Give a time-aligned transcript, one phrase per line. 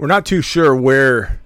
[0.00, 1.42] We're not too sure where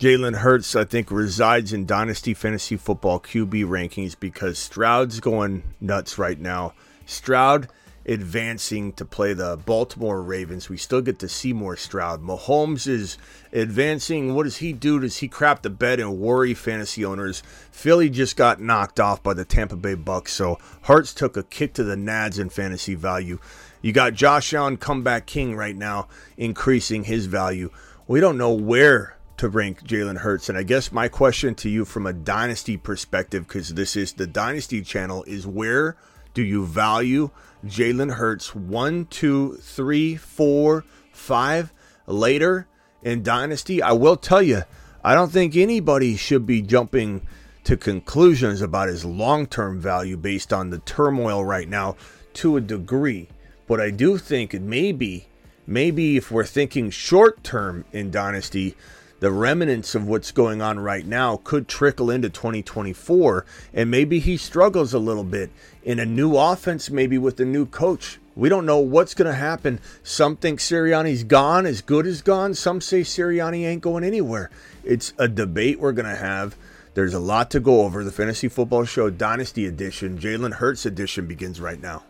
[0.00, 6.18] Jalen Hurts, I think, resides in Dynasty Fantasy Football QB rankings because Stroud's going nuts
[6.18, 6.74] right now.
[7.06, 7.68] Stroud
[8.06, 10.68] advancing to play the Baltimore Ravens.
[10.68, 12.22] We still get to see more Stroud.
[12.22, 13.16] Mahomes is
[13.52, 14.34] advancing.
[14.34, 15.00] What does he do?
[15.00, 17.42] Does he crap the bed and worry fantasy owners?
[17.70, 21.74] Philly just got knocked off by the Tampa Bay Bucks, so Hurts took a kick
[21.74, 23.38] to the nads in fantasy value.
[23.80, 27.70] You got Josh Allen, comeback king right now, increasing his value.
[28.06, 30.48] We don't know where to rank Jalen Hurts.
[30.48, 34.26] And I guess my question to you from a dynasty perspective, because this is the
[34.26, 35.96] dynasty channel, is where
[36.34, 37.30] do you value
[37.64, 41.72] Jalen Hurts one, two, three, four, five
[42.06, 42.66] later
[43.02, 43.82] in Dynasty.
[43.82, 44.62] I will tell you,
[45.02, 47.26] I don't think anybody should be jumping
[47.64, 51.96] to conclusions about his long term value based on the turmoil right now
[52.34, 53.28] to a degree.
[53.66, 55.28] But I do think maybe,
[55.66, 58.76] maybe if we're thinking short term in Dynasty,
[59.24, 64.36] the remnants of what's going on right now could trickle into 2024 and maybe he
[64.36, 65.50] struggles a little bit
[65.82, 68.18] in a new offense maybe with a new coach.
[68.36, 69.80] We don't know what's going to happen.
[70.02, 72.52] Some think Sirianni's gone as good as gone.
[72.52, 74.50] Some say Sirianni ain't going anywhere.
[74.84, 76.54] It's a debate we're going to have.
[76.92, 78.04] There's a lot to go over.
[78.04, 82.02] The fantasy football show dynasty edition Jalen Hurts edition begins right now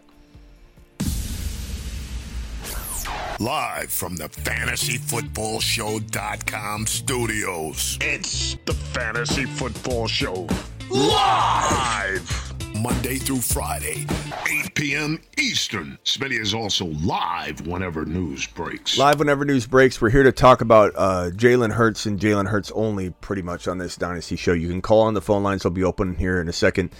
[3.40, 7.98] Live from the FantasyFootballShow.com studios.
[8.00, 10.46] It's the Fantasy Football Show.
[10.88, 12.54] Live!
[12.80, 14.06] Monday through Friday,
[14.48, 15.20] 8 p.m.
[15.36, 15.98] Eastern.
[16.04, 18.96] Smitty is also live whenever news breaks.
[18.96, 20.00] Live whenever news breaks.
[20.00, 23.78] We're here to talk about uh, Jalen Hurts and Jalen Hurts only pretty much on
[23.78, 24.52] this Dynasty show.
[24.52, 25.64] You can call on the phone lines.
[25.64, 26.92] They'll be open here in a second.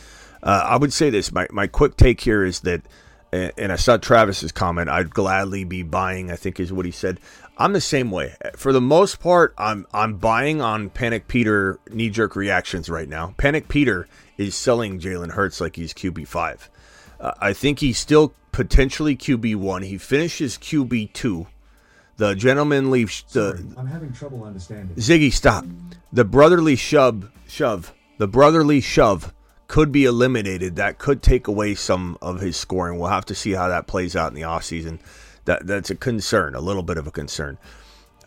[0.42, 1.30] Uh, I would say this.
[1.30, 2.82] My, my quick take here is that–
[3.34, 4.88] and I saw Travis's comment.
[4.88, 6.30] I'd gladly be buying.
[6.30, 7.20] I think is what he said.
[7.58, 8.34] I'm the same way.
[8.56, 13.34] For the most part, I'm I'm buying on Panic Peter knee jerk reactions right now.
[13.36, 16.70] Panic Peter is selling Jalen Hurts like he's QB five.
[17.20, 19.82] Uh, I think he's still potentially QB one.
[19.82, 21.46] He finishes QB two.
[22.16, 23.10] The gentlemanly the
[23.56, 24.94] Sorry, I'm having trouble understanding.
[24.96, 25.64] Ziggy, stop.
[26.12, 27.92] The brotherly shove shove.
[28.18, 29.33] The brotherly shove
[29.68, 32.98] could be eliminated, that could take away some of his scoring.
[32.98, 35.00] We'll have to see how that plays out in the offseason.
[35.46, 37.58] That that's a concern, a little bit of a concern.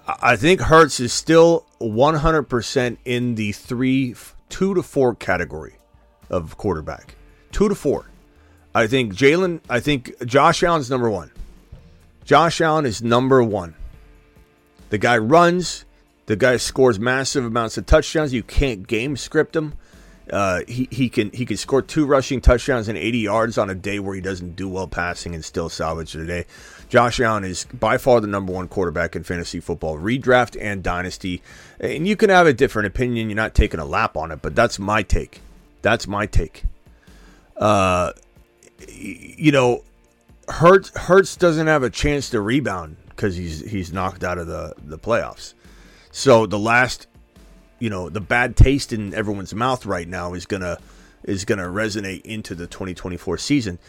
[0.08, 4.16] I think Hurts is still 100% in the three,
[4.48, 5.78] two to four category
[6.30, 7.16] of quarterback.
[7.52, 8.10] Two to four.
[8.74, 11.32] I think Jalen, I think Josh Allen's number one.
[12.24, 13.76] Josh Allen is number one.
[14.90, 15.86] The guy runs,
[16.28, 18.34] the guy scores massive amounts of touchdowns.
[18.34, 19.74] You can't game script him.
[20.30, 23.76] Uh, he, he can he can score two rushing touchdowns and 80 yards on a
[23.76, 26.46] day where he doesn't do well passing and still salvage the day.
[26.90, 31.42] Josh Allen is by far the number one quarterback in fantasy football, redraft and dynasty.
[31.80, 33.30] And you can have a different opinion.
[33.30, 35.42] You're not taking a lap on it, but that's my take.
[35.82, 36.64] That's my take.
[37.56, 38.12] Uh,
[38.88, 39.84] you know,
[40.50, 44.74] Hurts Hurts doesn't have a chance to rebound because he's he's knocked out of the
[44.78, 45.54] the playoffs.
[46.12, 47.08] So the last
[47.80, 50.78] you know the bad taste in everyone's mouth right now is gonna
[51.24, 53.80] is gonna resonate into the 2024 season.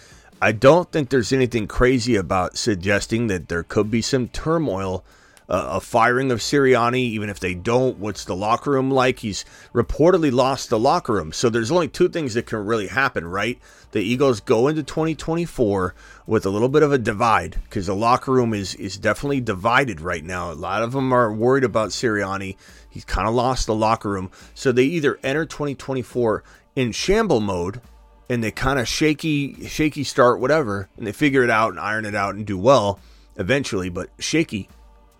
[0.40, 5.04] I don't think there's anything crazy about suggesting that there could be some turmoil,
[5.48, 6.98] a firing of Sirianni.
[6.98, 9.20] Even if they don't, what's the locker room like?
[9.20, 9.44] He's
[9.74, 13.58] reportedly lost the locker room, so there's only two things that can really happen, right?
[13.92, 15.94] The Eagles go into 2024
[16.26, 20.00] with a little bit of a divide because the locker room is is definitely divided
[20.00, 20.52] right now.
[20.52, 22.56] A lot of them are worried about Sirianni
[22.98, 24.30] He's kind of lost the locker room.
[24.54, 26.42] So they either enter 2024
[26.74, 27.80] in shamble mode
[28.28, 32.04] and they kind of shaky, shaky start, whatever, and they figure it out and iron
[32.04, 32.98] it out and do well
[33.36, 34.68] eventually, but shaky,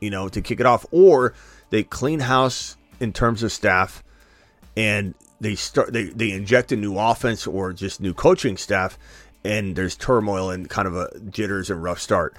[0.01, 1.35] you know, to kick it off, or
[1.71, 4.03] they clean house in terms of staff
[4.77, 8.99] and they start they, they inject a new offense or just new coaching staff
[9.45, 12.35] and there's turmoil and kind of a jitters and rough start.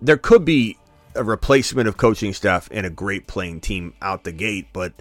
[0.00, 0.76] There could be
[1.14, 4.92] a replacement of coaching staff and a great playing team out the gate, but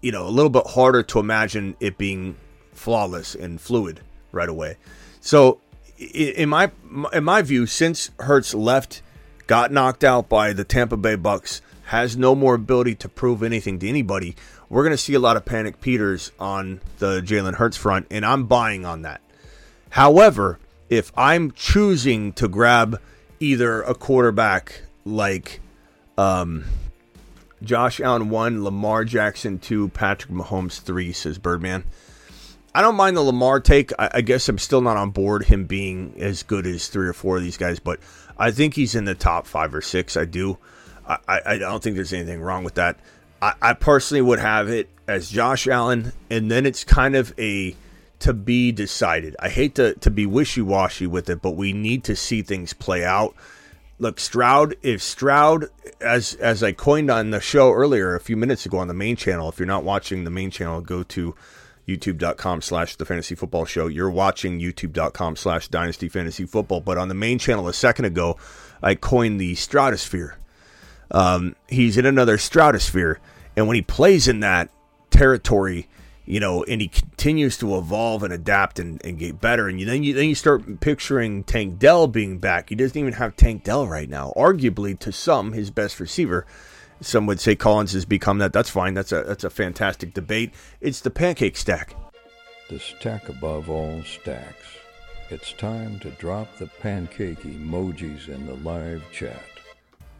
[0.00, 2.36] you know, a little bit harder to imagine it being
[2.72, 4.00] flawless and fluid
[4.32, 4.76] right away.
[5.20, 5.60] So,
[5.98, 6.70] in my
[7.12, 9.00] in my view, since Hurts left,
[9.46, 13.78] got knocked out by the Tampa Bay Bucks, has no more ability to prove anything
[13.78, 14.34] to anybody,
[14.68, 18.26] we're going to see a lot of panic Peters on the Jalen Hurts front, and
[18.26, 19.20] I'm buying on that.
[19.90, 20.58] However,
[20.90, 23.00] if I'm choosing to grab
[23.38, 25.60] either a quarterback like
[26.18, 26.64] um,
[27.62, 31.84] Josh Allen one, Lamar Jackson two, Patrick Mahomes three, says Birdman.
[32.76, 33.90] I don't mind the Lamar take.
[33.98, 37.14] I, I, guess I'm still not on board him being as good as three or
[37.14, 38.00] four of these guys, but
[38.36, 40.14] I think he's in the top five or six.
[40.14, 40.58] I do.
[41.08, 42.98] I, I, I don't think there's anything wrong with that.
[43.40, 47.74] I, personally would have it as Josh Allen, and then it's kind of a
[48.18, 49.36] to be decided.
[49.38, 52.74] I hate to, to be wishy washy with it, but we need to see things
[52.74, 53.34] play out.
[53.98, 55.70] Look, Stroud, if Stroud,
[56.02, 59.16] as as I coined on the show earlier a few minutes ago on the main
[59.16, 61.34] channel, if you're not watching the main channel, go to
[61.86, 63.86] youtube.com slash the fantasy football show.
[63.86, 66.80] You're watching youtube.com slash dynasty fantasy football.
[66.80, 68.36] But on the main channel a second ago,
[68.82, 70.36] I coined the stratosphere.
[71.10, 73.20] Um, he's in another stratosphere.
[73.56, 74.70] And when he plays in that
[75.10, 75.88] territory,
[76.26, 79.68] you know, and he continues to evolve and adapt and, and get better.
[79.68, 82.68] And you, then you then you start picturing Tank Dell being back.
[82.68, 84.32] He doesn't even have Tank Dell right now.
[84.36, 86.44] Arguably, to some, his best receiver.
[87.00, 88.52] Some would say Collins has become that.
[88.52, 88.94] That's fine.
[88.94, 90.52] That's a that's a fantastic debate.
[90.80, 91.94] It's the pancake stack.
[92.68, 94.66] The stack above all stacks.
[95.28, 99.42] It's time to drop the pancake emojis in the live chat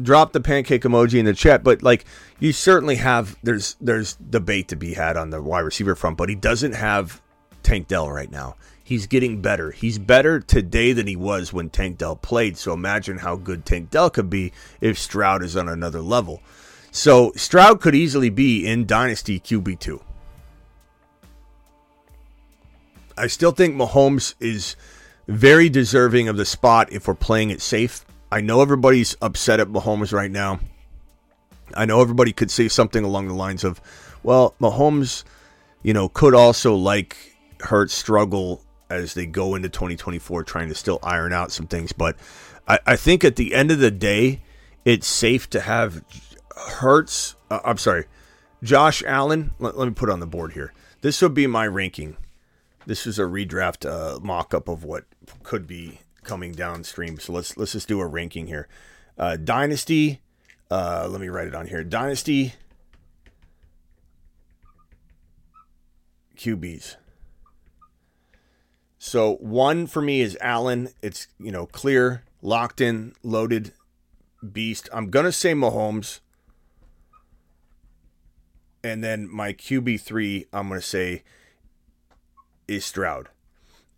[0.02, 2.04] drop the pancake emoji in the chat, but like
[2.38, 6.28] you certainly have there's there's debate to be had on the wide receiver front, but
[6.28, 7.20] he doesn't have
[7.62, 8.56] Tank Dell right now.
[8.82, 9.72] He's getting better.
[9.72, 12.56] He's better today than he was when Tank Dell played.
[12.56, 16.40] So imagine how good Tank Dell could be if Stroud is on another level.
[16.90, 20.00] So Stroud could easily be in Dynasty QB2.
[23.18, 24.76] I still think Mahomes is
[25.26, 28.04] very deserving of the spot if we're playing it safe.
[28.30, 30.60] I know everybody's upset at Mahomes right now.
[31.74, 33.80] I know everybody could say something along the lines of,
[34.22, 35.24] well, Mahomes,
[35.82, 37.16] you know, could also like
[37.60, 41.92] Hurt struggle as they go into 2024 trying to still iron out some things.
[41.92, 42.16] But
[42.68, 44.42] I, I think at the end of the day,
[44.84, 46.02] it's safe to have
[46.56, 47.36] Hurts.
[47.50, 48.06] Uh, I'm sorry,
[48.62, 49.52] Josh Allen.
[49.58, 50.72] Let, let, me put on the board here.
[51.02, 52.16] This would be my ranking.
[52.86, 55.04] This is a redraft uh, mock up of what
[55.42, 57.18] could be coming downstream.
[57.18, 58.68] So let's let's just do a ranking here.
[59.18, 60.20] Uh, Dynasty.
[60.70, 61.84] Uh, let me write it on here.
[61.84, 62.54] Dynasty
[66.36, 66.96] QBs.
[68.98, 70.88] So one for me is Allen.
[71.02, 73.72] It's you know clear, locked in, loaded,
[74.52, 74.88] beast.
[74.92, 76.20] I'm gonna say Mahomes.
[78.86, 81.24] And then my QB three, I'm gonna say
[82.68, 83.28] is Stroud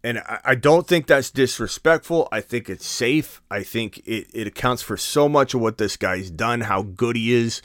[0.03, 2.29] and I, I don't think that's disrespectful.
[2.31, 3.43] I think it's safe.
[3.51, 7.17] I think it, it accounts for so much of what this guy's done, how good
[7.17, 7.63] he is.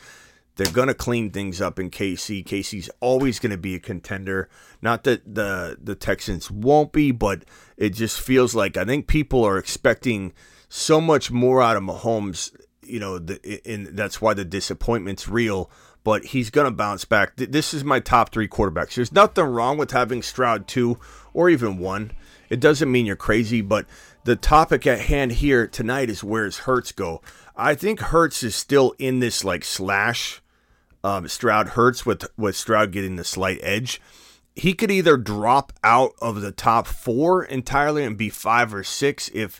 [0.55, 2.45] They're going to clean things up in KC.
[2.45, 4.49] KC's always going to be a contender.
[4.83, 7.43] Not that the the Texans won't be, but
[7.75, 10.33] it just feels like I think people are expecting
[10.69, 12.55] so much more out of Mahomes.
[12.83, 15.71] You know, the, and that's why the disappointment's real.
[16.03, 17.35] But he's going to bounce back.
[17.37, 18.95] This is my top three quarterbacks.
[18.95, 20.97] There's nothing wrong with having Stroud two
[21.33, 22.11] or even one.
[22.49, 23.85] It doesn't mean you're crazy, but
[24.25, 27.21] the topic at hand here tonight is where's Hurts go?
[27.55, 30.41] I think Hurts is still in this like slash
[31.03, 34.01] um, Stroud Hurts with with Stroud getting the slight edge.
[34.55, 39.29] He could either drop out of the top four entirely and be five or six
[39.33, 39.59] if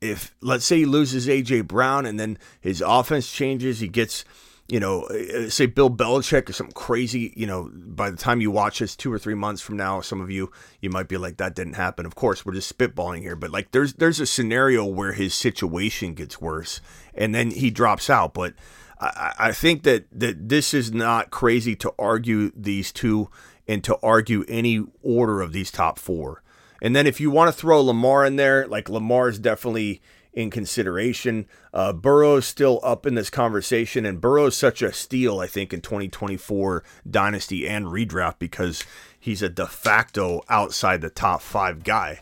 [0.00, 4.24] if let's say he loses AJ Brown and then his offense changes, he gets
[4.72, 8.50] you know, uh, say Bill Belichick or something crazy, you know, by the time you
[8.50, 11.36] watch this two or three months from now, some of you, you might be like,
[11.36, 12.06] that didn't happen.
[12.06, 16.14] Of course, we're just spitballing here, but like there's, there's a scenario where his situation
[16.14, 16.80] gets worse
[17.12, 18.32] and then he drops out.
[18.32, 18.54] But
[18.98, 23.28] I, I think that, that this is not crazy to argue these two
[23.68, 26.42] and to argue any order of these top four.
[26.80, 30.00] And then if you want to throw Lamar in there, like Lamar is definitely
[30.32, 31.46] in consideration.
[31.72, 35.80] Uh, Burrow's still up in this conversation, and Burrow's such a steal, I think, in
[35.80, 38.84] 2024 Dynasty and redraft because
[39.18, 42.20] he's a de facto outside the top five guy.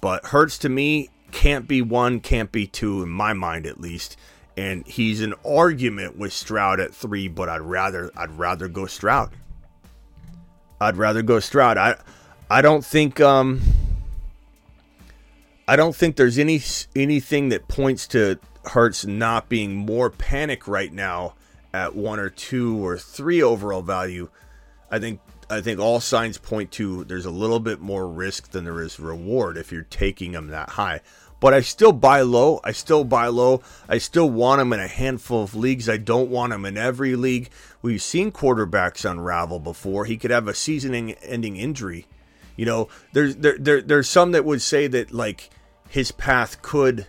[0.00, 4.16] But Hurts to me can't be one, can't be two, in my mind at least.
[4.56, 9.30] And he's an argument with Stroud at three, but I'd rather I'd rather go Stroud.
[10.78, 11.78] I'd rather go Stroud.
[11.78, 11.96] I
[12.50, 13.62] I don't think um
[15.68, 16.60] I don't think there's any
[16.96, 21.34] anything that points to Hurts not being more panic right now
[21.74, 24.28] at one or two or three overall value.
[24.90, 28.64] I think I think all signs point to there's a little bit more risk than
[28.64, 31.00] there is reward if you're taking them that high.
[31.40, 32.60] But I still buy low.
[32.62, 33.62] I still buy low.
[33.88, 35.88] I still want them in a handful of leagues.
[35.88, 37.50] I don't want them in every league.
[37.82, 40.04] We've seen quarterbacks unravel before.
[40.04, 42.06] He could have a season-ending injury
[42.62, 45.50] you know, there's there, there there's some that would say that like
[45.88, 47.08] his path could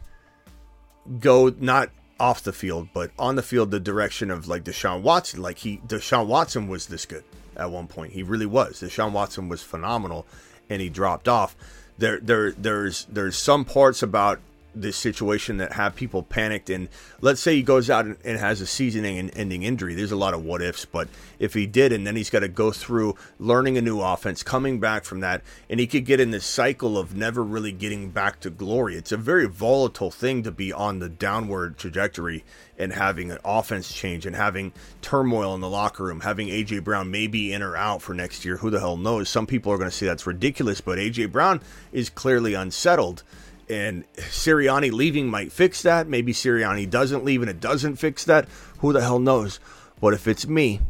[1.19, 5.43] go not off the field, but on the field the direction of like Deshaun Watson.
[5.43, 7.24] Like he Deshaun Watson was this good
[7.55, 8.13] at one point.
[8.13, 8.81] He really was.
[8.81, 10.25] Deshaun Watson was phenomenal
[10.72, 11.55] and he dropped off.
[12.00, 14.39] There there there's there's some parts about
[14.75, 16.70] this situation that have people panicked.
[16.70, 16.89] And
[17.22, 19.96] let's say he goes out and, and has a season-ending injury.
[19.96, 21.08] There's a lot of what ifs, but
[21.39, 24.80] if he did, and then he's got to go through learning a new offense, coming
[24.80, 28.39] back from that, and he could get in this cycle of never really getting back
[28.42, 28.96] to glory.
[28.96, 32.44] It's a very volatile thing to be on the downward trajectory
[32.77, 37.12] and having an offense change and having turmoil in the locker room, having AJ Brown
[37.12, 38.58] maybe in or out for next year.
[38.58, 39.30] Who the hell knows?
[39.30, 41.62] Some people are going to say that's ridiculous, but AJ Brown
[41.92, 43.24] is clearly unsettled
[43.70, 46.08] and Sirianni leaving might fix that.
[46.08, 48.48] Maybe Sirianni doesn't leave and it doesn't fix that.
[48.79, 49.60] Who the hell knows?
[50.01, 50.82] But if it's me,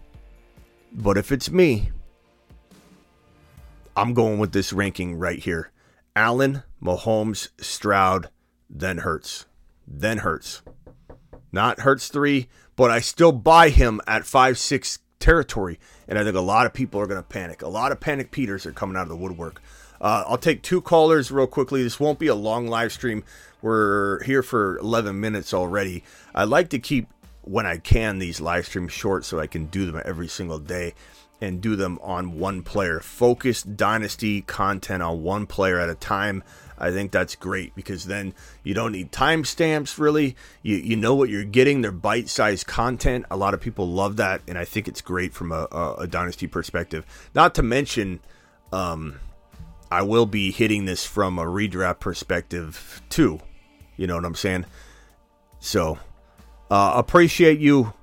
[0.92, 1.92] but if it's me,
[3.96, 5.72] I'm going with this ranking right here.
[6.16, 8.30] Allen, Mahomes, Stroud,
[8.70, 9.46] then Hurts.
[9.88, 10.62] Then Hurts.
[11.52, 15.80] Not Hurts 3, but I still buy him at 5 6 territory.
[16.08, 17.62] And I think a lot of people are going to panic.
[17.62, 19.62] A lot of panic Peters are coming out of the woodwork.
[20.02, 21.82] Uh, I'll take two callers real quickly.
[21.82, 23.24] This won't be a long live stream.
[23.62, 26.04] We're here for 11 minutes already.
[26.36, 27.08] I like to keep,
[27.42, 30.94] when I can, these live streams short so I can do them every single day
[31.40, 33.00] and do them on one player.
[33.00, 36.44] Focused dynasty content on one player at a time.
[36.78, 40.36] I think that's great because then you don't need timestamps really.
[40.62, 41.82] You you know what you're getting.
[41.82, 43.26] They're bite sized content.
[43.32, 46.08] A lot of people love that, and I think it's great from a, a, a
[46.08, 47.06] dynasty perspective.
[47.34, 48.20] Not to mention,
[48.72, 49.20] um,
[49.92, 53.40] I will be hitting this from a redraft perspective too.
[53.96, 54.66] You know what I'm saying?
[55.60, 56.00] So
[56.72, 57.94] uh, appreciate you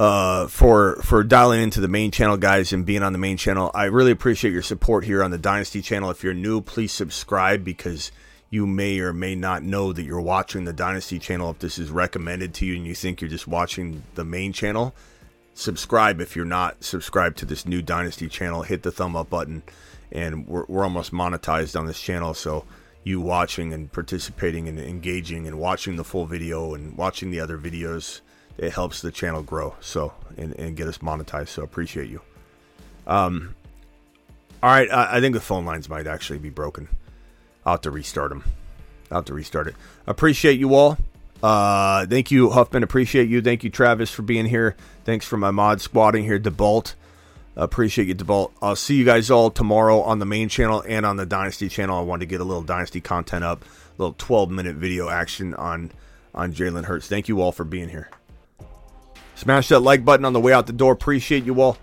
[0.00, 3.70] uh, for for dialing into the main channel, guys, and being on the main channel.
[3.74, 6.10] I really appreciate your support here on the Dynasty channel.
[6.10, 8.10] If you're new, please subscribe because
[8.50, 11.50] you may or may not know that you're watching the Dynasty channel.
[11.50, 14.94] If this is recommended to you and you think you're just watching the main channel,
[15.54, 18.62] subscribe if you're not subscribed to this new Dynasty channel.
[18.62, 19.62] Hit the thumb up button
[20.12, 22.34] and we're, we're almost monetized on this channel.
[22.34, 22.64] So
[23.02, 27.58] you watching and participating and engaging and watching the full video and watching the other
[27.58, 28.20] videos,
[28.58, 29.74] it helps the channel grow.
[29.80, 31.48] So and, and get us monetized.
[31.48, 32.20] So appreciate you.
[33.06, 33.54] Um,
[34.62, 36.88] all right, I, I think the phone lines might actually be broken.
[37.66, 38.44] I'll have to restart them.
[39.10, 39.74] I'll have to restart it.
[40.06, 40.98] Appreciate you all.
[41.42, 42.82] Uh, thank you, Huffman.
[42.82, 43.42] Appreciate you.
[43.42, 44.76] Thank you, Travis, for being here.
[45.04, 46.94] Thanks for my mod squatting here, DeBalt.
[47.56, 48.50] Appreciate you, DeVault.
[48.60, 51.98] I'll see you guys all tomorrow on the main channel and on the Dynasty channel.
[51.98, 55.54] I wanted to get a little Dynasty content up, a little 12 minute video action
[55.54, 55.92] on
[56.34, 57.06] on Jalen Hurts.
[57.06, 58.08] Thank you all for being here.
[59.44, 60.94] Smash that like button on the way out the door.
[60.94, 61.76] Appreciate you all.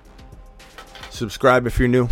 [1.11, 2.09] Subscribe if you're new.